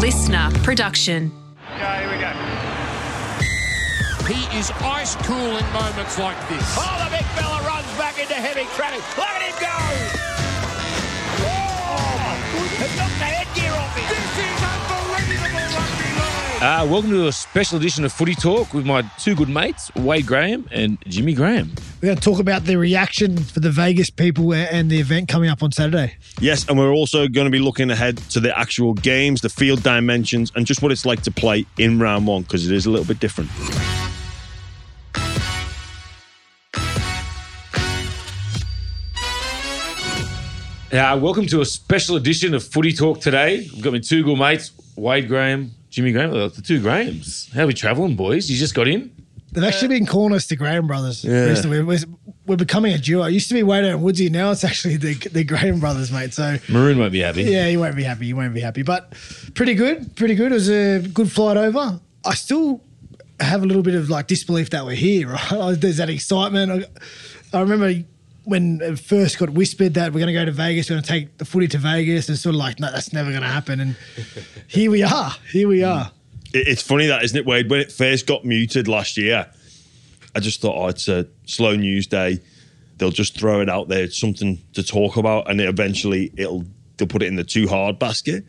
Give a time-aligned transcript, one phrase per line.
[0.00, 1.30] listener production.
[1.74, 2.32] Okay, here we go.
[4.26, 6.64] He is ice cool in moments like this.
[6.78, 9.04] Oh, the big fella runs back into heavy traffic.
[9.18, 9.68] Look at him go!
[11.44, 13.09] Oh,
[16.62, 20.26] Uh, welcome to a special edition of Footy Talk with my two good mates, Wade
[20.26, 21.72] Graham and Jimmy Graham.
[22.02, 25.48] We're going to talk about the reaction for the Vegas people and the event coming
[25.48, 26.16] up on Saturday.
[26.38, 29.82] Yes, and we're also going to be looking ahead to the actual games, the field
[29.82, 32.90] dimensions, and just what it's like to play in round one because it is a
[32.90, 33.50] little bit different.
[40.92, 43.66] Uh, welcome to a special edition of Footy Talk today.
[43.72, 47.50] We've got my two good mates, Wade Graham, Jimmy Graham, the two Grahams.
[47.52, 48.48] How are we travelling, boys?
[48.50, 49.10] You just got in?
[49.52, 51.24] They've actually been calling us the Graham brothers.
[51.24, 51.82] recently.
[51.82, 51.98] We're,
[52.46, 53.24] we're becoming a duo.
[53.24, 54.30] It used to be Wade and Woodsy.
[54.30, 56.32] Now it's actually the, the Graham brothers, mate.
[56.32, 57.42] So, Maroon won't be happy.
[57.42, 58.26] yeah, he won't be happy.
[58.26, 58.82] You won't be happy.
[58.82, 59.12] But
[59.54, 60.14] pretty good.
[60.14, 60.52] Pretty good.
[60.52, 61.98] It was a good flight over.
[62.24, 62.80] I still
[63.40, 65.74] have a little bit of like disbelief that we're here, right?
[65.76, 66.86] There's that excitement.
[67.52, 67.92] I, I remember
[68.44, 71.08] when it first got whispered that we're going to go to Vegas, we're going to
[71.08, 72.28] take the footy to Vegas.
[72.28, 73.80] and sort of like, no, that's never going to happen.
[73.80, 73.96] And
[74.66, 75.32] here we are.
[75.50, 76.10] Here we are.
[76.52, 77.70] It's funny that, isn't it, Wade?
[77.70, 79.46] When it first got muted last year,
[80.34, 82.40] I just thought, oh, it's a slow news day.
[82.98, 84.04] They'll just throw it out there.
[84.04, 86.64] It's something to talk about, and it eventually it'll
[86.96, 88.44] they'll put it in the too hard basket.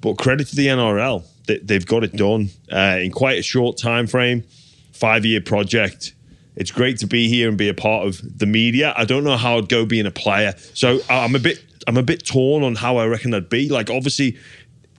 [0.00, 3.76] But credit to the NRL, they, they've got it done uh, in quite a short
[3.76, 4.44] time frame,
[4.92, 6.13] five year project.
[6.56, 8.94] It's great to be here and be a part of the media.
[8.96, 12.02] I don't know how I'd go being a player, so I'm a bit I'm a
[12.02, 13.68] bit torn on how I reckon I'd be.
[13.68, 14.36] Like obviously,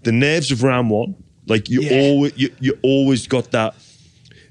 [0.04, 1.16] the nerves of round one,
[1.48, 2.00] like you Yeah.
[2.02, 3.74] always you, you always got that.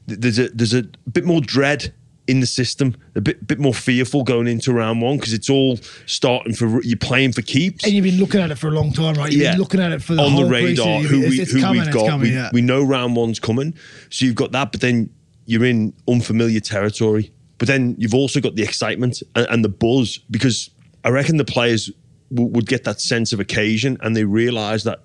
[0.06, 0.82] There's a there's a
[1.12, 1.92] bit more dread
[2.26, 5.78] in the system, a bit bit more fearful going into round one because it's all
[6.06, 8.92] starting for you're playing for keeps And you've been looking at it for a long
[8.94, 9.30] time, right?
[9.30, 10.86] You've been looking at it for the on the radar.
[10.86, 11.02] preseason.
[11.04, 12.50] Who It's- we it's who coming, we've got, coming, we, yeah.
[12.52, 13.74] we know round one's coming.
[14.08, 15.10] So you've got that, but then
[15.46, 17.32] you're in unfamiliar territory.
[17.58, 20.70] But then you've also got the excitement and, and the buzz because
[21.04, 21.90] I reckon the players
[22.32, 25.00] w- would get that sense of occasion and they realise that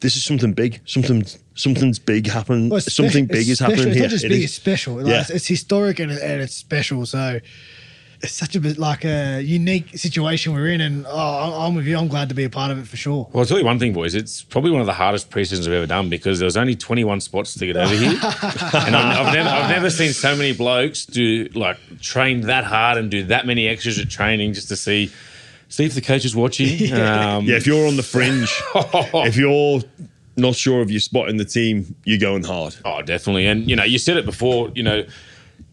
[0.00, 1.24] this is something big, something
[1.54, 3.70] something's big happening, Well, something special- big is special.
[3.76, 4.08] happening It's here.
[4.08, 4.44] just It big; is.
[4.46, 4.94] it's special.
[4.96, 5.20] Like, Yeah.
[5.20, 7.06] it's, it's historic and, and it's special.
[7.06, 7.38] So
[8.22, 11.86] it's such a bit like a unique situation we're in, and oh, I- I'm with
[11.86, 11.98] you.
[11.98, 13.28] I'm glad to be a part of it for sure.
[13.32, 14.14] Well, I'll tell you one thing, boys.
[14.14, 17.20] It's probably one of the hardest preseasons I've ever done because there was only 21
[17.20, 21.04] spots to get over here, and I've, I've never, I've never seen so many blokes
[21.06, 25.10] do like train that hard and do that many extras at training just to see
[25.68, 26.92] see if the coach is watching.
[26.94, 29.80] Um, Yeah, if you're on the fringe, if you're
[30.36, 32.76] not sure of your spot in the team, you're going hard.
[32.84, 33.46] Oh, definitely.
[33.46, 34.70] And you know, you said it before.
[34.74, 35.04] You know,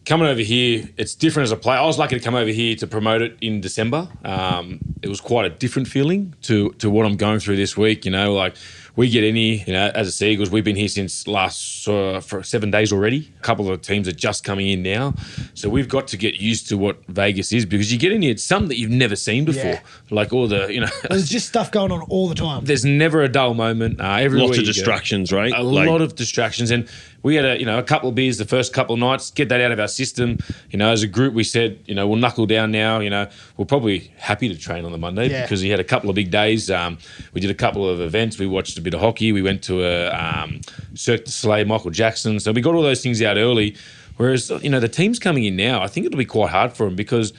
[0.04, 1.78] coming over here, it's different as a player.
[1.78, 4.08] I was lucky to come over here to promote it in December.
[4.24, 8.04] Um, it was quite a different feeling to to what I'm going through this week.
[8.04, 8.56] You know, like
[8.94, 9.62] we get any.
[9.64, 13.32] You know, as a Seagulls, we've been here since last uh, for seven days already.
[13.38, 15.14] A couple of teams are just coming in now,
[15.54, 18.32] so we've got to get used to what Vegas is because you get in here,
[18.32, 19.64] it's something that you've never seen before.
[19.72, 19.80] Yeah.
[20.10, 20.88] Like all the, you know.
[21.08, 22.64] There's just stuff going on all the time.
[22.64, 24.00] There's never a dull moment.
[24.00, 24.72] Uh, everywhere Lots of you go.
[24.74, 25.52] distractions, right?
[25.52, 26.88] A Like- lot of distractions, and
[27.22, 29.30] we had a you know a couple of beers the first couple of nights.
[29.30, 30.38] Get that out of our system.
[30.70, 32.98] You know, as a group, we said you know we'll knuckle down now.
[33.00, 35.42] You know, we're probably happy to train on the Monday Yeah.
[35.42, 36.70] because he had a couple of big days.
[36.70, 36.98] Um,
[37.32, 38.38] we did a couple of events.
[38.38, 39.32] We watched a bit of hockey.
[39.32, 40.60] We went to a um,
[40.94, 42.40] Cirque du Soleil, Michael Jackson.
[42.40, 43.76] So we got all those things out early.
[44.16, 46.84] Whereas you know the teams coming in now, I think it'll be quite hard for
[46.86, 47.32] them because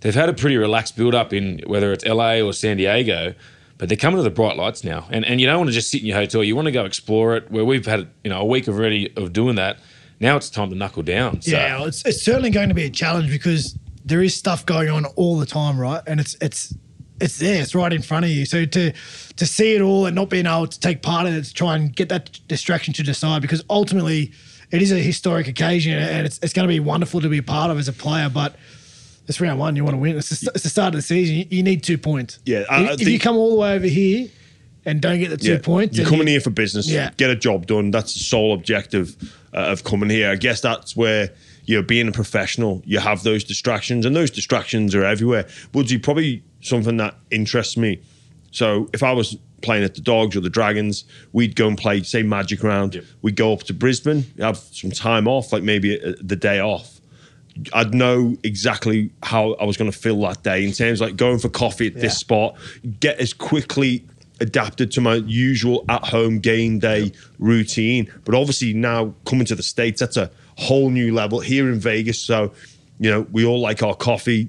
[0.00, 3.34] they've had a pretty relaxed build up in whether it's LA or San Diego.
[3.78, 5.90] But they're coming to the bright lights now, and and you don't want to just
[5.90, 6.42] sit in your hotel.
[6.42, 7.50] You want to go explore it.
[7.50, 9.78] Where we've had you know a week already of doing that.
[10.20, 11.42] Now it's time to knuckle down.
[11.42, 11.52] So.
[11.52, 15.04] Yeah, it's, it's certainly going to be a challenge because there is stuff going on
[15.14, 16.02] all the time, right?
[16.08, 16.74] And it's it's
[17.20, 18.46] it's there, it's right in front of you.
[18.46, 18.92] So to
[19.36, 21.76] to see it all and not being able to take part in it, to try
[21.76, 24.32] and get that distraction to decide, because ultimately
[24.72, 27.42] it is a historic occasion and it's it's going to be wonderful to be a
[27.44, 28.56] part of as a player, but.
[29.28, 29.76] It's round one.
[29.76, 30.16] You want to win.
[30.16, 31.36] It's the, it's the start of the season.
[31.36, 32.38] You, you need two points.
[32.46, 34.28] Yeah, I- I if, if you come all the way over here
[34.86, 35.58] and don't get the two Yeah.
[35.58, 36.88] points, You're coming you- here for business.
[36.90, 37.10] Yeah.
[37.16, 37.90] Get a job done.
[37.90, 39.16] That's the sole objective
[39.52, 40.30] uh, of coming here.
[40.30, 41.30] I guess that's where
[41.66, 42.82] you're being a professional.
[42.86, 45.46] You have those distractions, and those distractions are everywhere.
[45.74, 48.00] Woodsy, probably something that interests me.
[48.50, 52.02] So if I was playing at the Dogs or the Dragons, we'd go and play,
[52.02, 53.04] say, Magic Round.
[53.20, 56.97] We'd go up to Brisbane, have some time off, like maybe uh, the day off.
[57.72, 61.16] I'd know exactly how I was going to feel that day in terms of like
[61.16, 62.02] going for coffee at Yeah.
[62.02, 62.56] this spot,
[63.00, 64.04] get as quickly
[64.40, 68.10] adapted to my usual at home game day routine.
[68.24, 72.20] But obviously now coming to the States, that's a whole new level here in Vegas.
[72.20, 72.52] So,
[73.00, 74.48] you know, we all like our coffee.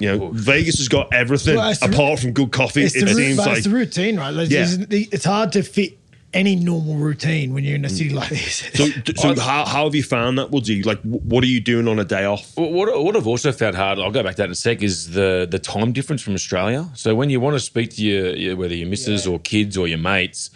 [0.00, 2.82] You know, Vegas has got everything Well, apart from good coffee.
[2.82, 4.30] It's It the, seems like it's the routine, right?
[4.34, 4.62] Like, Yeah.
[4.72, 5.98] it's- It's hard to fit
[6.34, 7.96] any normal routine when you're in a mm.
[7.96, 8.68] city like this.
[8.74, 8.86] So,
[9.34, 10.82] so how, how have you found that, Woodsy?
[10.82, 12.54] Like, what are you doing on a day off?
[12.56, 15.12] What, what I've also found hard, I'll go back to that in a sec, is
[15.12, 16.88] the the time difference from Australia.
[16.94, 19.88] So when you want to speak to your, your whether your missus or kids or
[19.88, 20.50] your mates,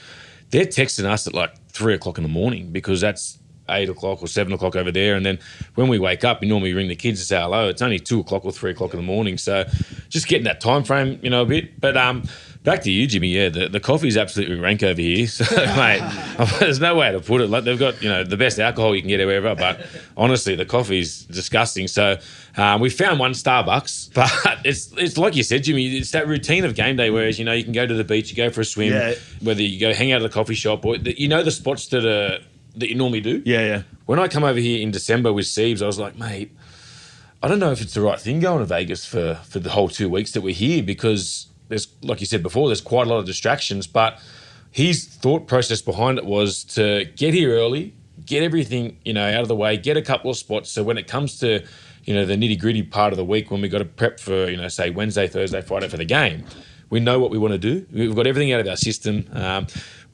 [0.51, 3.38] they're texting us at like three o'clock in the morning because that's
[3.71, 5.15] eight o'clock or seven o'clock over there.
[5.17, 5.39] And then
[5.75, 7.69] when we wake up, we normally ring the kids to say hello.
[7.69, 9.39] It's only two o'clock or three o'clock in the morning.
[9.39, 9.65] So
[10.09, 11.81] just getting that time frame, you know, a bit.
[11.81, 12.25] But um,
[12.65, 13.29] back to you, Jimmy.
[13.29, 15.27] Yeah, the, the coffee is absolutely rank over here.
[15.39, 15.45] So,
[15.77, 16.03] mate,
[16.61, 17.49] there's no way to put it.
[17.51, 19.55] Like they've got, you know, the best alcohol you can get wherever.
[19.55, 19.87] But
[20.17, 21.87] honestly, the coffee is disgusting.
[21.89, 22.17] So
[22.57, 24.31] um, we found one Starbucks, but
[24.65, 25.97] it's it's like you said, Jimmy.
[25.97, 27.11] It's that routine of game day.
[27.11, 29.15] Whereas you know you can go to the beach, you go for a swim, Yeah.
[29.43, 31.87] whether you go hang out at a coffee shop or the, you know the spots
[31.89, 32.41] that are
[32.79, 33.43] that you normally do.
[33.45, 33.83] Yeah, yeah.
[34.07, 36.57] When I come over here in December with Siebes, I was like, mate,
[37.43, 39.89] I don't know if it's the right thing going to Vegas for for the whole
[39.89, 43.19] two weeks that we're here because there's, like you said before, there's quite a lot
[43.19, 43.87] of distractions.
[43.87, 44.21] But
[44.71, 47.95] his thought process behind it was to get here early,
[48.25, 50.71] get everything you know out of the way, get a couple of spots.
[50.71, 51.65] So when it comes to
[52.05, 54.51] you know the nitty gritty part of the week when we got to prep for
[54.51, 56.45] you know say Wednesday, Thursday, Friday for the game,
[56.91, 57.87] we know what we want to do.
[57.93, 59.29] We've got everything out of our system.
[59.33, 59.67] Um,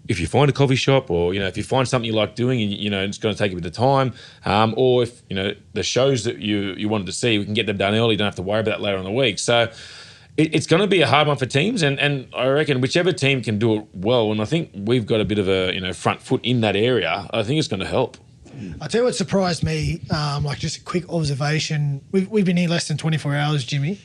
[0.08, 2.34] if you find a coffee shop or you know if you find something you like
[2.34, 4.12] doing and you know it's going to take a bit of time
[4.44, 7.54] um, or if you know the shows that you you wanted to see we can
[7.54, 9.38] get them done early you don't have to worry about that later in the week
[9.38, 9.62] so
[10.36, 13.12] it, it's going to be a hard one for teams and and I reckon whichever
[13.12, 15.80] team can do it well and I think we've got a bit of a you
[15.80, 18.16] know front foot in that area I think it's going to help
[18.80, 22.00] I'll tell you what surprised me, um, like just a quick observation.
[22.12, 23.98] We've, we've been here less than 24 hours, Jimmy.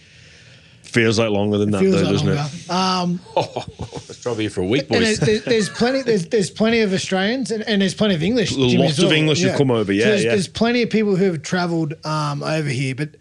[0.82, 2.50] Feels like longer than that, Feels though, like doesn't longer.
[2.52, 2.70] it?
[2.72, 3.79] Um, let's
[4.24, 7.82] here for a week boys there's, there's, plenty there's, there's plenty of Australians and, and
[7.82, 8.52] there's plenty of English.
[8.56, 9.14] Jimmy, Lots as of well.
[9.18, 10.30] English have come over, yeah, So there's, yeah.
[10.32, 13.16] there's plenty of people who have travelled um, over here, but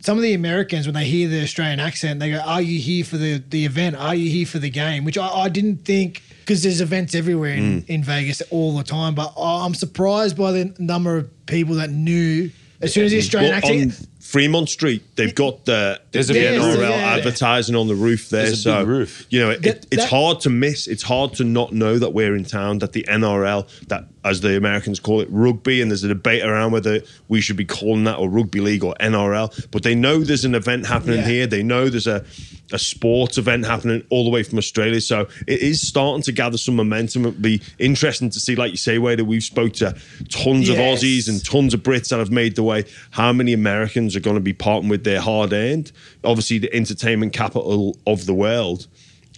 [0.00, 3.04] some of the Americans, when they hear the Australian accent, they go, "Are you here
[3.06, 3.96] for the the event?
[3.96, 7.54] Are you here for the game?" Which I, I didn't think because there's events everywhere
[7.54, 7.88] in, Mm.
[7.88, 9.14] in Vegas all the time.
[9.14, 12.50] But I'm surprised by the number of people that knew
[12.82, 14.08] as soon as the Australian Well, accent.
[14.34, 16.80] On Fremont Street, they've got the, the There's a big NRL roof.
[16.80, 17.14] Yeah.
[17.16, 18.42] advertising on the roof there.
[18.44, 19.26] There's a so big roof.
[19.30, 20.86] you know, it, That- it's that- hard to miss.
[20.86, 22.78] It's hard to not know that we're in town.
[22.78, 26.72] That the NRL, that as the Americans call it, rugby, and there's a debate around
[26.72, 29.70] whether we should be calling that or rugby league or NRL.
[29.70, 31.26] But they know there's an event happening Yeah.
[31.28, 31.46] here.
[31.46, 32.24] They know there's a
[32.72, 34.98] a sports event happening all the way from Australia.
[35.00, 37.26] So it is starting to gather some momentum.
[37.26, 39.94] It'll be interesting to see, like you say, Wade, that we've spoke to
[40.30, 41.02] tons of Yes.
[41.04, 42.84] Aussies and tons of Brits that have made the way.
[43.10, 45.92] How many Americans are going to be parting with their hard earned?
[46.24, 48.88] Obviously, the entertainment capital of the world.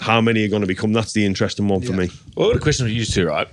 [0.00, 0.92] How many are going to become?
[0.92, 2.10] That's the interesting one for me.
[2.36, 3.48] Well, I've got a question for you two, right?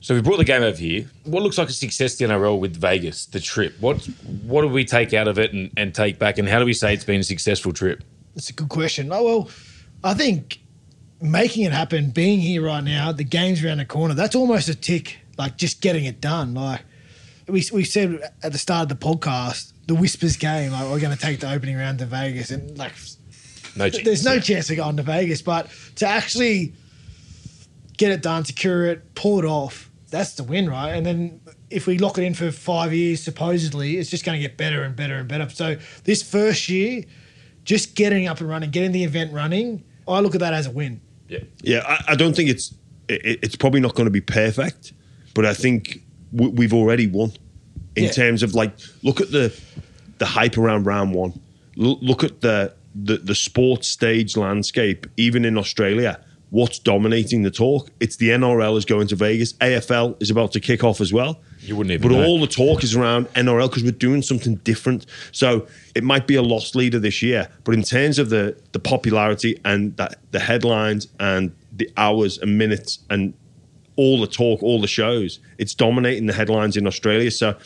[0.00, 1.10] So we brought the game over here.
[1.24, 3.74] What looks like a success to the NRL with Vegas, the trip?
[3.80, 4.04] What
[4.44, 6.38] what do we take out of it and, and take back?
[6.38, 8.04] And how do we say it's been a successful trip?
[8.34, 9.10] That's a good question.
[9.12, 9.50] Oh well,
[10.04, 10.60] I think
[11.20, 14.14] making it happen, being here right now, the game's around the corner.
[14.14, 15.18] That's almost a tick.
[15.38, 16.54] Like just getting it done.
[16.54, 16.82] Like
[17.48, 20.72] we we said at the start of the podcast, the Whispers game.
[20.72, 22.92] Like we're going to take the opening round to Vegas, and like
[23.76, 24.04] No chance.
[24.04, 26.74] there's no chance of going to Vegas, but to actually
[27.96, 30.90] get it done, secure it, pull it off, that's the win, right?
[30.90, 31.40] And then
[31.70, 34.82] if we lock it in for five years, supposedly, it's just going to get better
[34.82, 35.48] and better and better.
[35.48, 37.02] So this first year,
[37.64, 40.70] just getting up and running, getting the event running, I look at that as a
[40.70, 41.00] win.
[41.28, 41.40] Yeah.
[41.62, 42.72] Yeah, I, I don't think it's
[43.08, 44.92] it, it's probably not going to be perfect,
[45.34, 46.02] but I think
[46.34, 47.32] w- we've already won
[47.96, 48.10] in Yeah.
[48.12, 48.72] terms of like
[49.02, 49.52] look at the
[50.18, 51.32] the hype around round one.
[51.80, 56.20] L- look at the, the the sports stage landscape, even in Australia.
[56.50, 57.90] What's dominating the talk?
[57.98, 59.54] It's the NRL is going to Vegas.
[59.54, 61.40] AFL is about to kick off as well.
[61.60, 62.24] You wouldn't even But know.
[62.24, 65.06] all the talk is around NRL because we're doing something different.
[65.32, 68.78] So it might be a lost leader this year, but in terms of the the
[68.78, 73.34] popularity and that the headlines and the hours and minutes and
[73.96, 77.30] all the talk, all the shows, it's dominating the headlines in Australia.
[77.32, 77.56] So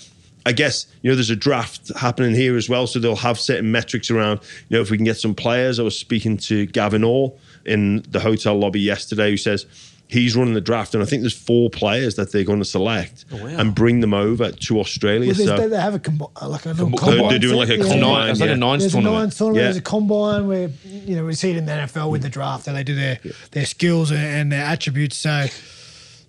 [0.46, 3.70] I guess you know there's a draft happening here as well, so they'll have certain
[3.70, 4.40] metrics around.
[4.68, 5.78] You know, if we can get some players.
[5.78, 7.32] I was speaking to Gavin Orr
[7.66, 9.66] in the hotel lobby yesterday, who says
[10.08, 13.26] he's running the draft, and I think there's four players that they're going to select
[13.32, 15.28] oh, and bring them over to Australia.
[15.28, 17.28] Well, so they, they have a combi- uh, like a little They're- combine.
[17.28, 17.82] they're doing like a Yeah.
[17.84, 18.54] combine, Nine, it's like yeah.
[18.54, 19.22] a nines There's a tournament.
[19.22, 19.56] nine tournament.
[19.58, 19.62] Yeah.
[19.64, 22.66] There's a combine where you know we see it in the NFL with the draft,
[22.66, 23.20] and they do their
[23.52, 25.16] their skills and, and their attributes.
[25.16, 25.46] So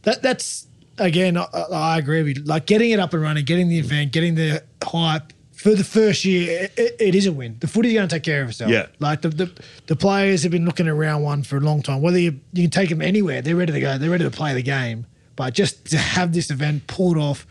[0.04, 2.44] that that's again, I, I agree with you.
[2.44, 6.26] Like getting it up and running, getting the event, getting the hype for the first
[6.26, 6.64] year.
[6.64, 7.58] It, it- it is a win.
[7.60, 8.70] The footy's going to take care of itself.
[8.72, 8.86] Yeah.
[9.00, 9.52] like the, the
[9.88, 12.02] the players have been looking at round one for a long time.
[12.02, 13.98] Whether you you can take them anywhere, they're ready to go.
[13.98, 15.06] They're ready to play the game.
[15.36, 17.48] But just to have this event pulled off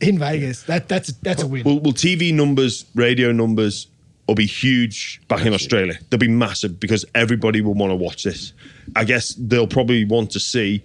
[0.00, 1.64] in Vegas, that that's that's a win.
[1.64, 3.86] Well, well, TV numbers, radio numbers
[4.26, 5.94] will be huge back in Australia.
[6.08, 8.52] They'll be massive because everybody will want to watch this.
[8.94, 10.84] I guess they'll probably want to see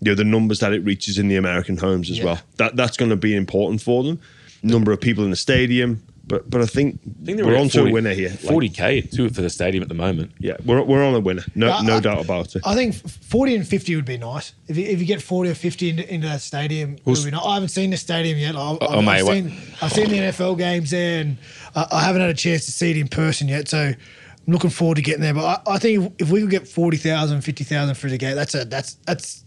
[0.00, 2.24] you know the numbers that it reaches in the American homes as Yeah.
[2.24, 2.40] well.
[2.56, 4.20] That that's going to be important for them.
[4.62, 7.68] Number of people in the stadium, but but I think, I think we're at on
[7.70, 8.30] to a winner here.
[8.30, 10.32] 40k to for the stadium at the moment.
[10.38, 11.44] yeah, we're we're on a winner.
[11.54, 12.62] No I- no I- doubt about it.
[12.64, 14.54] I think 40 and 50 would be nice.
[14.66, 17.30] If you, if you get 40 or 50 into, into that stadium, it would be
[17.30, 17.42] nice.
[17.44, 18.56] I haven't seen the stadium yet.
[18.56, 21.36] I've, Oh, I've, mate, I've what- seen, I've seen the NFL games there, and
[21.76, 23.68] I, I haven't had a chance to see it in person yet.
[23.68, 23.96] So I'm
[24.52, 25.34] looking forward to getting there.
[25.34, 28.54] But I, I think if, if we could get 40,000, 50,000 for the gate, that's
[28.54, 29.44] a that's that's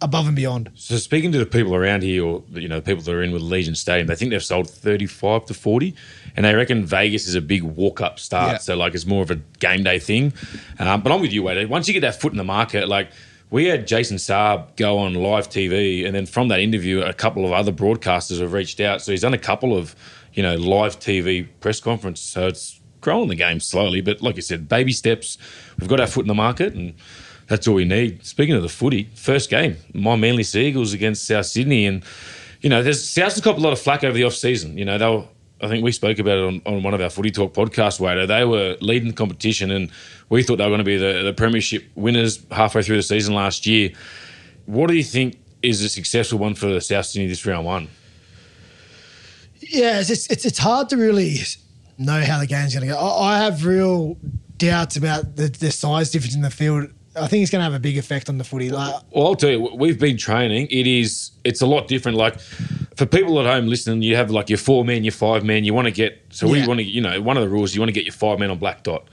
[0.00, 0.70] above and beyond.
[0.74, 3.32] So speaking to the people around here, or you know, the people that are in
[3.32, 5.94] with Allegiant Stadium, they think they've sold thirty-five to forty,
[6.36, 8.52] and they reckon Vegas is a big walk-up start.
[8.52, 8.58] Yeah.
[8.58, 10.32] So like it's more of a game day thing.
[10.78, 11.68] Um, but I'm with you, Wade.
[11.68, 13.10] Once you get that foot in the market, like
[13.50, 17.44] we had Jason Saab go on live TV, and then from that interview, a couple
[17.44, 19.02] of other broadcasters have reached out.
[19.02, 19.94] So he's done a couple of
[20.34, 22.24] you know live TV press conferences.
[22.24, 25.38] So it's growing the game slowly, but like you said, baby steps.
[25.78, 26.94] We've got our foot in the market, and
[27.48, 28.24] that's all we need.
[28.24, 32.02] Speaking of the footy, first game, my Manly Seagulls against South Sydney, and
[32.60, 34.76] you know, there's South has copped a lot of flack over the off season.
[34.76, 35.24] You know, they were.
[35.58, 37.98] I think we spoke about it on, on one of our footy talk podcasts.
[37.98, 39.90] Wader, they were leading the competition, and
[40.28, 43.34] we thought they were going to be the, the premiership winners halfway through the season
[43.34, 43.90] last year.
[44.66, 47.88] What do you think is a successful one for South Sydney this round one?
[49.60, 51.36] Yeah, it's it's, it's, it's hard to really
[51.96, 52.98] know how the game's going to go.
[52.98, 54.18] I, I have real
[54.58, 56.90] doubts about the, the size difference in the field.
[57.18, 58.70] I think it's going to have a big effect on the footy.
[58.70, 60.68] Like, Well, I'll tell you, we've been training.
[60.70, 62.18] It is, it's a lot different.
[62.18, 65.64] Like for people at home listening, you have like your four men, your five men.
[65.64, 66.66] You want to get so we Yeah.
[66.66, 68.50] want to, you know, one of the rules you want to get your five men
[68.50, 69.04] on black dot.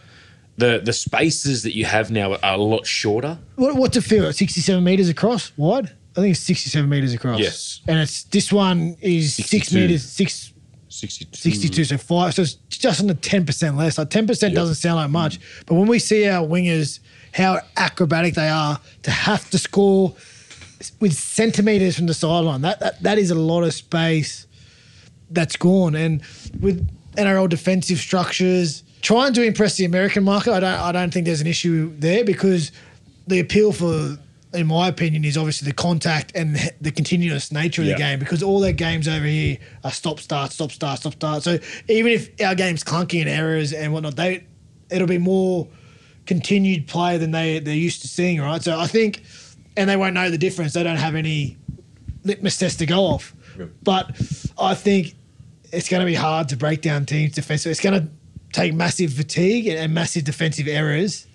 [0.58, 3.40] The the spaces that you have now are a lot shorter.
[3.56, 4.36] what, what's the field?
[4.36, 5.92] 67 metres across, wide?
[6.16, 7.40] I think it's 67 metres across.
[7.40, 7.82] Yes.
[7.88, 10.53] And it's this one is six metres, six
[10.94, 11.38] 62.
[11.38, 12.34] 62, so five.
[12.34, 13.98] So it's just under 10% less.
[13.98, 15.40] Like 10% doesn't sound like much.
[15.66, 17.00] But when we see our wingers,
[17.34, 20.14] how acrobatic they are to have to score
[21.00, 24.46] with centimetres from the sideline, that, that, that is a lot of space
[25.32, 25.96] that's gone.
[25.96, 26.22] And
[26.60, 31.26] with NRL defensive structures, trying to impress the American market, I don't, I don't think
[31.26, 32.72] there's an issue there because
[33.28, 34.18] the appeal for,
[34.54, 37.94] in my opinion, is obviously the contact and the, the continuous nature of Yeah.
[37.96, 41.44] the game because all their games over here are stop, start, stop, start, stop, start.
[41.44, 44.46] So even if our game's clunky and errors and whatnot, they
[44.90, 45.68] it'll be more
[46.26, 48.62] continued play than they, they're used to seeing, right?
[48.62, 49.24] So I think,
[49.76, 50.74] and they won't know the difference.
[50.74, 51.58] They don't have any
[52.24, 53.34] litmus test to go off.
[53.82, 54.12] But
[54.60, 55.16] I think
[55.72, 57.72] it's going to be hard to break down teams' defensive.
[57.72, 58.08] It's going to
[58.52, 61.26] take massive fatigue and, and massive defensive errors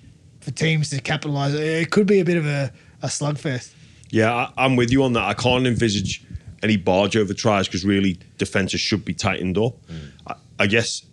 [0.40, 1.54] for teams to capitalise.
[1.54, 3.72] It could be a bit of a, a slugfest.
[4.10, 5.24] Yeah, I, I'm with you on that.
[5.24, 6.24] I can't envisage
[6.62, 9.74] any barge over tries because really defenses should be tightened up.
[9.86, 10.10] Mm.
[10.26, 11.04] I, I guess,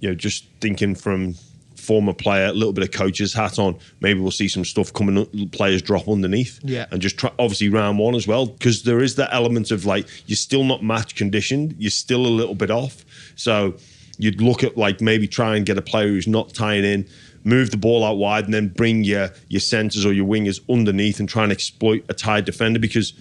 [0.00, 1.34] you know, just thinking from
[1.76, 5.18] former player, a little bit of coach's hat on, maybe we'll see some stuff coming,
[5.18, 6.60] up, players drop underneath.
[6.62, 6.86] Yeah.
[6.90, 10.06] And just try, obviously round one as well, because there is that element of like,
[10.26, 13.04] you're still not match conditioned, you're still a little bit off.
[13.36, 13.76] So
[14.18, 17.08] you'd look at like maybe try and get a player who's not tying in,
[17.48, 21.18] move the ball out wide, and then bring your your centers or your wingers underneath
[21.18, 23.12] and try and exploit a tied defender because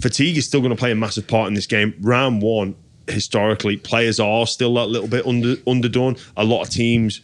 [0.00, 1.94] fatigue is still going to play a massive part in this game.
[2.00, 2.76] Round one,
[3.08, 6.16] historically, players are still that little bit under underdone.
[6.36, 7.20] A lot of teams,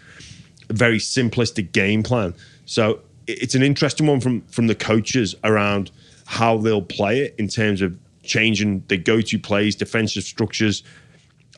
[0.69, 2.35] very simplistic game plan.
[2.65, 5.91] So it's an interesting one from from the coaches around
[6.27, 10.83] how they'll play it in terms of changing the go-to plays, defensive structures.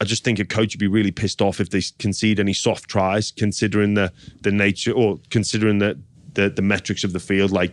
[0.00, 2.88] I just think a coach would be really pissed off if they concede any soft
[2.88, 5.98] tries, considering the the nature or considering the
[6.34, 7.50] the, the metrics of the field.
[7.50, 7.72] Like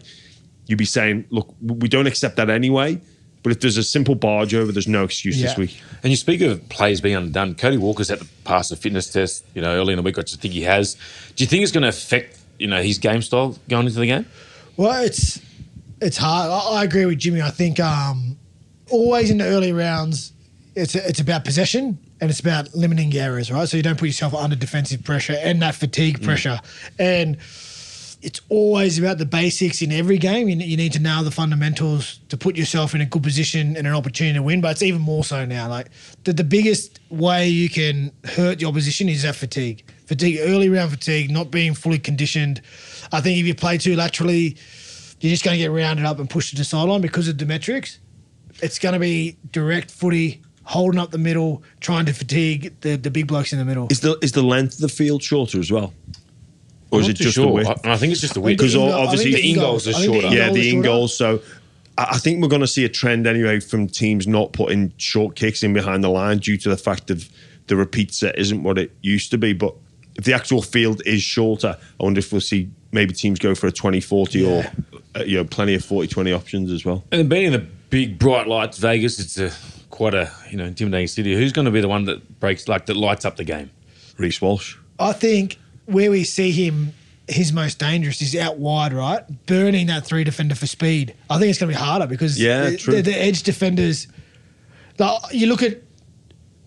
[0.67, 3.01] you'd be saying, look, we don't accept that anyway.
[3.41, 5.81] But if there's a simple barge over, there's no excuse this week.
[6.03, 7.55] And you speak of players being undone.
[7.55, 10.19] Cody Walker's had to pass the fitness test, you know, early in the week.
[10.19, 10.95] I just think he has.
[11.37, 14.07] Do you think it's going to affect, you know, his game style going into the
[14.07, 14.25] game?
[14.75, 15.41] Well, it's
[16.01, 16.51] it's hard.
[16.51, 17.41] I, I agree with Jimmy.
[17.41, 18.37] I think um,
[18.89, 20.33] always in the early rounds,
[20.75, 23.67] it's it's about possession and it's about limiting your errors, right?
[23.67, 26.25] So you don't put yourself under defensive pressure and that fatigue mm.
[26.25, 26.59] pressure.
[26.97, 27.37] And
[28.21, 30.49] it's always about the basics in every game.
[30.49, 33.87] You, you need to nail the fundamentals to put yourself in a good position and
[33.87, 34.59] an opportunity to win.
[34.59, 35.69] But it's even more so now.
[35.69, 35.87] Like
[36.25, 39.85] the, the biggest way you can hurt the opposition is that fatigue.
[40.05, 42.61] Fatigue, early round fatigue, not being fully conditioned.
[43.11, 44.57] I think if you play too laterally,
[45.21, 47.45] you're just going to get rounded up and pushed to the sideline because of the
[47.45, 47.99] metrics.
[48.61, 53.09] It's going to be direct footy, holding up the middle, trying to fatigue the, the
[53.09, 53.87] big blokes in the middle.
[53.89, 55.93] Is the is the length of the field shorter as well,
[56.91, 57.47] or I'm is it just sure.
[57.47, 57.69] the width?
[57.69, 58.57] I, and I think it's just the width.
[58.57, 60.27] Because in- obviously the in-goals are I the shorter.
[60.27, 61.15] yeah, the in goals.
[61.15, 61.41] So
[61.97, 65.35] I I think we're going to see a trend anyway from teams not putting short
[65.35, 67.27] kicks in behind the line due to the fact of
[67.67, 69.53] the repeat set isn't what it used to be.
[69.53, 69.75] But
[70.15, 73.67] if the actual field is shorter, I wonder if we'll see maybe teams go for
[73.67, 74.63] a 20 40 or
[75.15, 77.03] uh, you know, plenty of 40-20 options as well.
[77.11, 79.51] And being in the big bright lights, Vegas, it's a
[79.99, 81.35] quite a you know intimidating city.
[81.35, 83.69] Who's going to be the one that breaks like that lights up the game?
[84.17, 84.77] Reece Walsh.
[84.97, 86.93] I think where we see him,
[87.27, 89.23] his most dangerous is out wide, right?
[89.45, 91.15] Burning that three defender for speed.
[91.29, 92.95] I think it's going to be harder because Yeah, the, true.
[92.95, 94.07] the, the edge defenders.
[94.97, 95.81] Like, you look at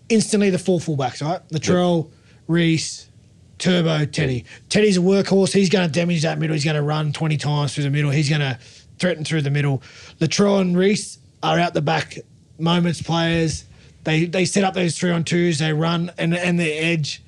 [0.09, 1.41] instantly the four fullbacks, right?
[1.49, 2.11] Latrell,
[2.47, 3.09] Reece,
[3.57, 4.45] Turbo, Teddy.
[4.69, 5.53] Teddy's a workhorse.
[5.53, 6.53] He's going to damage that middle.
[6.53, 8.11] He's going to run 20 times through the middle.
[8.11, 8.59] He's going to
[8.99, 9.81] threaten through the middle.
[10.19, 12.17] Latrell and Reece are out the back
[12.59, 13.65] moments players.
[14.03, 15.59] They they set up those three on twos.
[15.59, 17.23] They run and and the edge,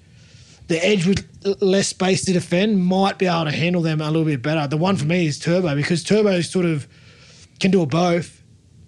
[0.68, 1.26] the edge with
[1.62, 4.68] less space to defend might be able to handle them a little bit better.
[4.68, 6.88] The one for me is Turbo because Turbo sort of
[7.60, 8.42] can do both,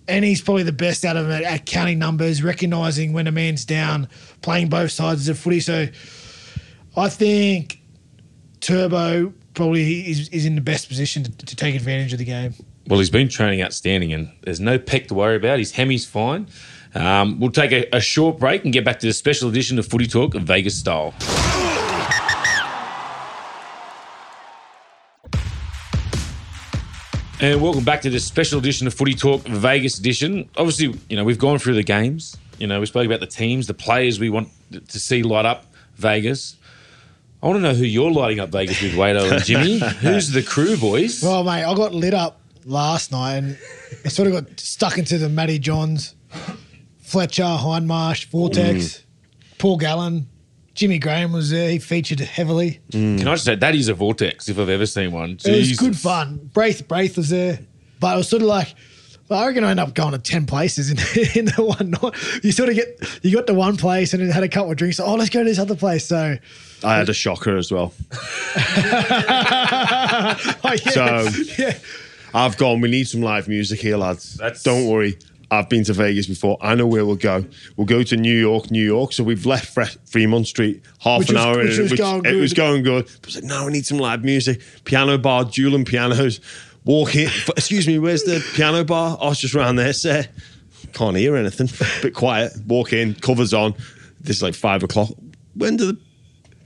[0.07, 3.65] and he's probably the best out of them at, counting numbers, recognizing when a man's
[3.65, 4.09] down,
[4.41, 5.59] playing both sides of the footy.
[5.59, 5.87] So,
[6.95, 7.79] I think
[8.59, 12.53] Turbo probably is, is in the best position to, to take advantage of the game.
[12.87, 15.59] Well, he's been training outstanding, and there's no peck to worry about.
[15.59, 16.47] His hemi's fine.
[16.95, 19.85] Um, we'll take a, a short break and get back to the special edition of
[19.85, 21.13] Footy Talk Vegas style.
[27.39, 30.49] And welcome back to this special edition of Footy Talk Vegas edition.
[30.55, 32.37] Obviously, you know, we've gone through the games.
[32.57, 35.65] You know, we spoke about the teams, the players we want to see light up
[35.97, 36.55] Vegas.
[37.43, 39.77] I want to know who you're lighting up Vegas with, Wado and Jimmy.
[39.99, 41.21] Who's the crew, boys?
[41.21, 43.57] Well, mate, I got lit up last night and
[44.05, 46.15] I sort of got stuck into the Matty Johns,
[46.99, 49.03] Fletcher, Hindmarsh, Vortex, mm.
[49.57, 50.27] Paul Gallen,
[50.75, 51.69] Jimmy Graham was there.
[51.71, 52.79] He featured heavily.
[52.91, 53.17] Mm.
[53.17, 55.31] Can I just say that is a vortex if I've ever seen one?
[55.31, 55.79] It was Jesus.
[55.79, 56.51] good fun.
[56.53, 57.59] Braith Braith was there,
[57.99, 58.75] but it was sort of like.
[59.29, 60.97] Well, I reckon I end up going to ten places in,
[61.35, 62.13] in the one night.
[62.45, 62.87] You sort of get
[63.23, 65.01] you got to one place and then had a couple of drinks.
[65.01, 66.05] Oh, let's go to this other place.
[66.05, 66.37] So,
[66.81, 67.93] I had a shocker as well.
[68.13, 68.15] oh,
[70.63, 71.77] yeah, So- yeah,
[72.37, 72.81] I've gone.
[72.81, 74.35] We need some live music here, lads.
[74.35, 75.17] That's- Don't worry.
[75.49, 76.57] I've been to Vegas before.
[76.59, 77.45] I know where we'll go.
[77.77, 79.13] We'll go to New York, New York.
[79.13, 81.83] So we've left Fre- Fremont Street half Which an was- hour which in.
[81.83, 83.05] was going it was going good.
[83.05, 84.61] But I was like, no, we need some live music.
[84.83, 86.41] Piano bar, dueling pianos.
[86.83, 87.29] Walk in.
[87.57, 89.17] Excuse me, where's the piano bar?
[89.21, 90.25] Oh, it's just around there, sir.
[90.93, 91.69] Can't hear anything.
[92.01, 92.51] Bit quiet.
[92.67, 93.73] Walk in, covers on.
[94.19, 95.09] This is like five o'clock.
[95.55, 95.97] When do the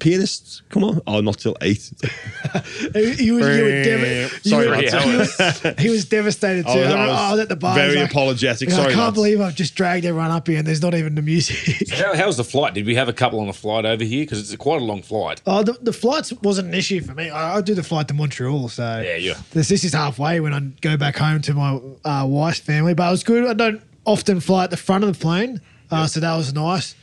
[0.01, 0.99] pianists come on?
[1.07, 1.89] Oh, not till eight.
[2.93, 4.93] he, he was, you were dev- you Sorry, were- lads.
[5.03, 6.71] he, was, he was devastated too.
[6.71, 7.75] I was- I, I was I was at the bar.
[7.75, 8.69] very I was like, apologetic.
[8.73, 9.13] I can't lads.
[9.15, 11.89] believe I've just dragged everyone up here and there's not even the music.
[11.91, 12.73] How, was the flight?
[12.73, 14.23] Did we have a couple on the flight over here?
[14.23, 15.41] Because it's a quite a long flight.
[15.45, 17.29] Oh, the, the flights wasn't an issue for me.
[17.29, 19.35] I, I do the flight to Montreal, so Yeah, yeah.
[19.51, 23.07] This, this is halfway when I go back home to my uh, wife's family, but
[23.07, 23.45] it was good.
[23.47, 25.61] I don't often fly at the front of the plane,
[25.91, 26.95] uh, so that was nice.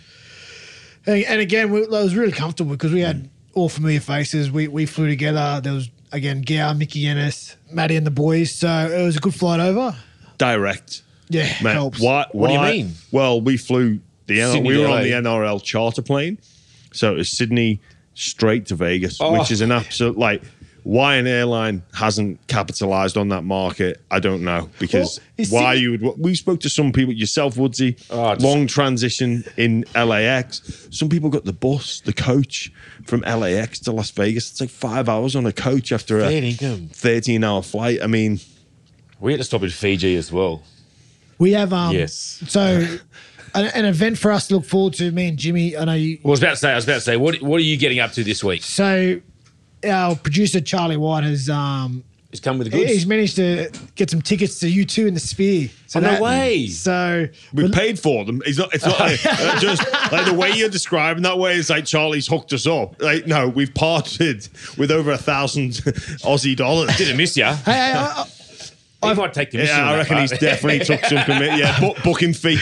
[1.08, 3.28] And, and again, we, it was really comfortable because we had mm.
[3.54, 4.50] all familiar faces.
[4.50, 5.60] We we flew together.
[5.62, 8.54] There was again Gow, Mickey Ennis, Maddie, and the boys.
[8.54, 9.96] So it was a good flight over.
[10.36, 11.02] Direct.
[11.30, 12.00] Yeah, Mate, helps.
[12.00, 12.92] Why, What do you mean?
[13.10, 16.38] Well, we flew the NRL, we were on the NRL charter plane,
[16.92, 17.80] so it was Sydney
[18.14, 19.38] straight to Vegas, Oh.
[19.38, 20.42] which is an absolute like.
[20.88, 24.70] Why an airline hasn't capitalized on that market, I don't know.
[24.78, 26.18] Because Well, why Sydney- you would?
[26.18, 27.96] We spoke to some people, yourself, Woodsy.
[28.08, 30.62] Oh, just- long transition in LAX.
[30.90, 32.72] Some people got the bus, the coach
[33.04, 34.50] from LAX to Las Vegas.
[34.50, 36.52] It's like five hours on a coach after a
[36.94, 37.98] thirteen-hour flight.
[38.02, 38.40] I mean,
[39.20, 40.62] We had to stop in Fiji as well.
[41.38, 41.94] we have um.
[41.94, 42.42] Yes.
[42.48, 42.86] So.
[43.54, 45.10] An, an event for us to look forward to.
[45.10, 45.76] Me and Jimmy.
[45.76, 46.18] I know you.
[46.22, 46.70] Well, I was about to say.
[46.72, 47.16] I was about to say.
[47.18, 48.62] What What are you getting up to this week?
[48.62, 49.20] So,
[49.84, 52.90] our producer Charlie White has um Just come with the goods.
[52.90, 55.70] He's managed to get some tickets to U2 in the Sphere.
[55.86, 56.66] So Oh, no way.
[56.68, 58.42] So We paid for them.
[58.44, 58.74] It's not.
[58.74, 61.56] It's not like, uh, just like the way you're describing that way.
[61.56, 63.00] It's like Charlie's hooked us up.
[63.00, 65.70] Like no, we've parted with over a thousand
[66.24, 66.96] Aussie dollars.
[66.96, 67.44] Didn't miss you.
[67.44, 68.26] hey, hey, I,
[69.02, 69.76] I might take commission.
[69.76, 70.30] Yeah, I reckon part.
[70.30, 71.56] he's definitely took some commit.
[71.58, 72.58] Yeah, book, booking fee.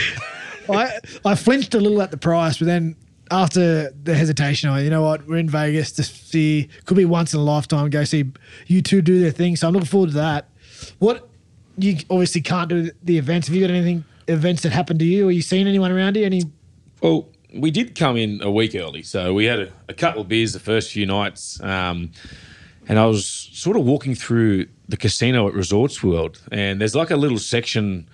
[0.69, 2.95] I, I flinched a little at the price, but then
[3.31, 7.05] after the hesitation, I went, you know what, we're in Vegas to see could be
[7.05, 7.89] once in a lifetime.
[7.89, 8.25] Go see
[8.67, 9.55] U2 do their thing.
[9.55, 10.49] So I'm looking forward to that.
[10.99, 11.27] What
[11.77, 13.47] you obviously can't do the events.
[13.47, 15.27] Have you got anything events that happened to you?
[15.27, 16.25] Are you seeing anyone around you?
[16.25, 16.43] Any?
[17.01, 20.27] Well, we did come in a week early, so we had a, a couple of
[20.27, 22.11] beers the first few nights, um,
[22.87, 27.11] and I was sort of walking through the casino at Resorts World, and there's like
[27.11, 28.09] a little section.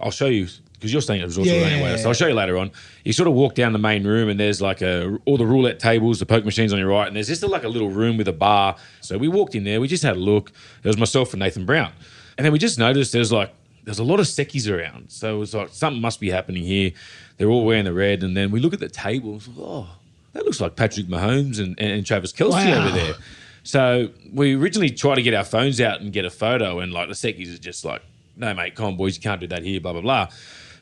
[0.00, 0.48] I'll show you
[0.84, 1.66] because you're staying at Resorts World Yeah.
[1.68, 2.70] anyway, so I'll show you later on.
[3.04, 5.80] You sort of walk down the main room, and there's like a all the roulette
[5.80, 8.28] tables, the poker machines on your right, and there's just like a little room with
[8.28, 8.76] a bar.
[9.00, 10.52] So we walked in there, we just had a look.
[10.82, 11.92] It was myself and Nathan Brown,
[12.36, 13.50] and then we just noticed there's like
[13.84, 15.10] there's a lot of seckies around.
[15.10, 16.92] So it was like something must be happening here.
[17.38, 19.48] They're all wearing the red, and then we look at the tables.
[19.58, 19.88] Oh,
[20.34, 22.86] that looks like Patrick Mahomes and, and Travis Kelce Wow.
[22.86, 23.14] over there.
[23.62, 27.08] So we originally tried to get our phones out and get a photo, and like
[27.08, 28.02] the seckies are just like,
[28.36, 30.28] no, mate, come on, boys, you can't do that here, blah, blah, blah.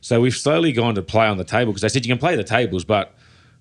[0.02, 2.36] So we've slowly gone to play on the table because they said you can play
[2.36, 3.14] the tables, but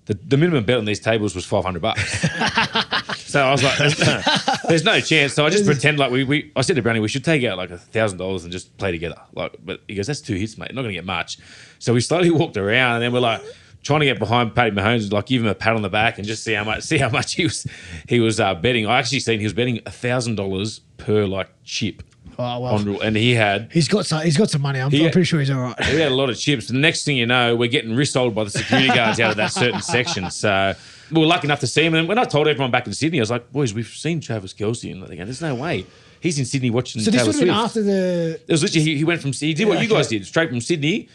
[0.06, 2.20] the, the minimum bet on these tables was 500 bucks.
[3.18, 4.22] so I was like, there's no,
[4.68, 5.34] there's no chance.
[5.34, 7.56] So I just pretend like we, we I said to Brownie, we should take out
[7.56, 9.20] like a thousand dollars and just play together.
[9.32, 10.74] Like, but he goes, that's two hits, mate.
[10.74, 11.38] Not going to get much.
[11.78, 13.40] So we slowly walked around and then we're like,
[13.84, 16.26] trying to get behind Paddy Mahomes, like give him a pat on the back and
[16.26, 17.66] just see how much see how much he was
[18.08, 18.86] he was uh, betting.
[18.86, 22.02] I actually seen he was betting thousand dollars per like chip.
[22.38, 22.74] Oh, well.
[22.74, 24.22] on, and he had He's got some.
[24.22, 24.80] He's got some money.
[24.80, 25.78] I'm, He- I'm pretty sure he's all right.
[25.78, 26.68] we had a lot of chips.
[26.68, 29.30] And the next thing you know, we're getting wrist sold by the security guards out
[29.32, 30.30] of that certain section.
[30.30, 30.74] So
[31.10, 31.94] we were lucky enough to see him.
[31.94, 34.52] And when I told everyone back in Sydney, I was like, boys, we've seen Travis
[34.54, 34.90] Kelce.
[34.90, 35.86] And they go, there's no way.
[36.20, 38.40] He's in Sydney watching So this would have been after the.
[38.46, 40.48] It was literally, he, he went from, he did what Yeah, you guys did, straight
[40.50, 41.08] from Sydney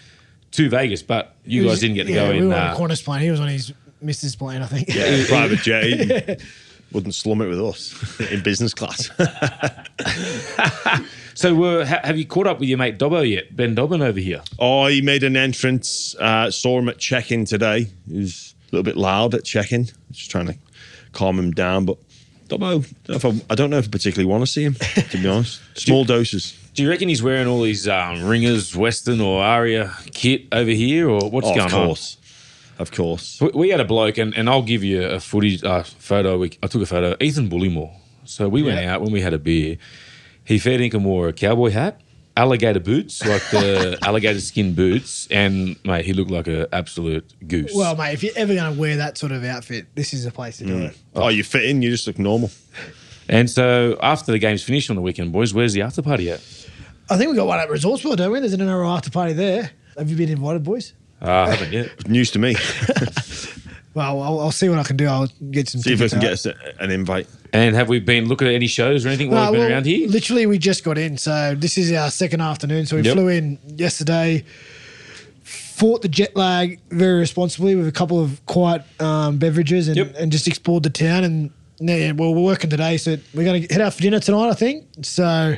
[0.51, 1.01] to Vegas.
[1.01, 2.49] But you he guys didn't get to yeah, go we in.
[2.49, 3.21] were on uh, a Qantas plane.
[3.21, 4.37] He was on his Mrs.
[4.37, 4.93] plane, I think.
[4.93, 6.41] Yeah, private jet.
[6.91, 9.09] Wouldn't slum it with us in business class.
[11.33, 13.55] So uh, ha- have you caught up with your mate Dobbo yet?
[13.55, 14.41] Ben Dobbin over here.
[14.57, 16.15] oh, he made an entrance.
[16.15, 17.85] Uh, saw him at check-in today.
[18.09, 19.85] He was a little bit loud at check-in.
[20.11, 20.55] Just trying to
[21.11, 21.85] calm him down.
[21.85, 21.97] But
[22.47, 24.63] Dobbo, I don't know if I, I don't know if I particularly want to see
[24.63, 24.73] him.
[24.73, 26.57] To be honest, small doses.
[26.73, 31.07] Do you reckon he's wearing all these um, Ringers, Western or Ariat kit over here,
[31.07, 31.81] or what's Oh, going on?
[31.81, 32.17] of course,
[32.79, 33.39] of course.
[33.41, 36.37] We, we had a bloke, and, and I'll give you a footage uh, photo.
[36.37, 37.15] We, I took a photo.
[37.19, 37.93] Ethan Bullemor.
[38.25, 39.77] So we went out when we had a beer.
[40.43, 42.01] He fair dinkum wore a cowboy hat,
[42.35, 47.71] alligator boots, like the alligator skin boots, and mate, he looked like an absolute goose.
[47.73, 50.31] Well, mate, if you're ever going to wear that sort of outfit, this is the
[50.31, 50.97] place to do it.
[51.15, 51.81] Oh, you fit in.
[51.81, 52.51] You just look normal.
[53.29, 56.41] and so after the game's finished on the weekend, boys, where's the after party at?
[57.09, 58.39] I think we got one at Resorts World, don't we?
[58.39, 59.71] There's an NRL after party there.
[59.97, 60.93] Have you been invited, boys?
[61.21, 62.07] Uh, I haven't yet.
[62.09, 62.55] News to me.
[63.93, 65.07] Well, I'll, I'll see what I can do.
[65.07, 65.81] I'll get some.
[65.81, 66.21] See if I can out.
[66.21, 67.27] get us a- an invite.
[67.51, 69.71] And have we been looking at any shows or anything while No, we've been well,
[69.73, 70.07] around here?
[70.07, 71.17] Literally, we just got in.
[71.17, 72.85] So this is our second afternoon.
[72.85, 73.13] So we Yep.
[73.15, 74.45] flew in yesterday,
[75.43, 80.15] fought the jet lag very responsibly with a couple of quiet um, beverages and, Yep.
[80.19, 81.23] and just explored the town.
[81.23, 81.49] And
[81.79, 82.97] yeah, well, we're working today.
[82.97, 84.85] So we're going to head out for dinner tonight, I think.
[85.01, 85.55] So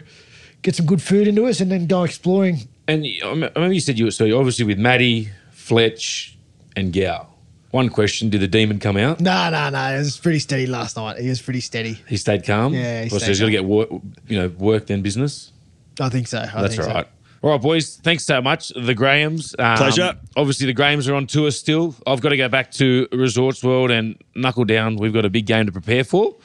[0.61, 2.69] get some good food into us and then go exploring.
[2.87, 5.29] And I remember you said you were so obviously with Maddie,
[5.69, 6.37] Fletch,
[6.75, 7.27] and Gow.
[7.71, 9.19] One question: Did the demon come out?
[9.19, 9.93] No, no, no.
[9.93, 11.19] It was pretty steady last night.
[11.19, 11.99] He was pretty steady.
[12.07, 12.73] He stayed calm.
[12.73, 13.89] Yeah, he Well, so stayed he's got to get work,
[14.27, 15.51] you know, work then business.
[15.99, 16.39] I think so.
[16.39, 16.93] I That's think all so.
[16.95, 17.07] right.
[17.41, 17.97] All right, boys.
[18.03, 19.55] Thanks so much, the Grahams.
[19.59, 20.17] Um, Pleasure.
[20.35, 21.95] Obviously, the Grahams are on tour still.
[22.07, 24.97] I've got to go back to Resorts World and knuckle down.
[24.97, 26.35] We've got a big game to prepare for.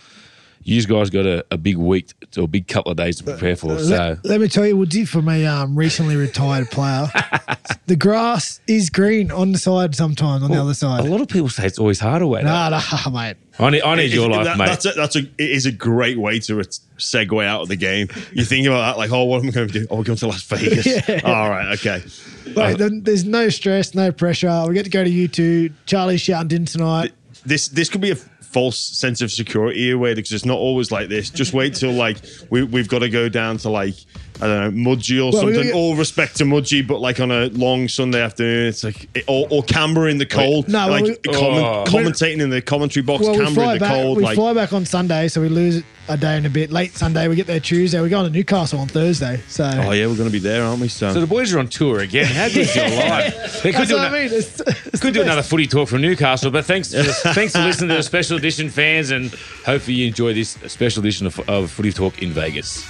[0.64, 3.32] You guys got a, a big week to a big couple of days to uh,
[3.34, 3.72] prepare for.
[3.72, 7.06] Uh, so Let, let me tell you, Woodsy, from a um, recently retired player,
[7.86, 11.04] the grass is green on the side sometimes, on the other side.
[11.04, 12.42] a lot of people say it's always harder way.
[12.42, 13.36] Nah, nah, mate.
[13.58, 14.66] I need, I need your life, That- mate.
[14.66, 16.64] That's a, that's a it is a great way to re-
[16.98, 18.08] segue out of the game.
[18.32, 19.86] You think about that, like, oh, what am I going to do?
[19.90, 20.86] Oh, we're going to Las Vegas.
[21.08, 21.20] Yeah.
[21.24, 22.02] All right, okay.
[22.46, 24.64] Mate, uh, then there's no stress, no pressure.
[24.66, 25.72] We get to go to U2.
[25.86, 27.12] Charlie's shouting dinner tonight.
[27.46, 30.92] This this could be a false sense of security here, Wade, because it's not always
[30.92, 31.28] like this.
[31.30, 32.18] Just wait till like
[32.50, 33.94] we we've got to go down to like
[34.40, 35.72] I don't know Mudgee or Well, we- something.
[35.72, 39.62] All respect to Mudgee, but like on a long Sunday afternoon, it's like or, or
[39.64, 40.68] Canberra in the cold.
[40.68, 41.84] No, well, like we- comment, Oh.
[41.86, 43.24] commentating in the commentary box.
[43.24, 43.92] Well, we Canberra in the back.
[43.94, 44.16] cold.
[44.18, 46.70] we like fly back on Sunday, so we lose a day and a bit.
[46.70, 48.00] Late Sunday, we get there Tuesday.
[48.00, 49.40] We go on to Newcastle on Thursday.
[49.48, 50.88] So oh yeah, we're going to be there, aren't we?
[50.88, 52.26] So, so the boys are on tour again.
[52.26, 53.62] How good's your life?
[53.62, 54.32] They could that's do, what ano- I mean.
[54.32, 56.92] It's, it's could do another footy talk from Newcastle, but thanks
[57.34, 59.30] thanks for listening to the special edition fans, and
[59.64, 62.84] hopefully you enjoy this special edition of, of Footy Talk in Vegas.